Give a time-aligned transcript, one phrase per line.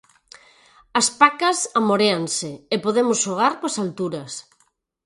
[0.99, 4.33] As pacas amoréanse e podemos xogar coas alturas.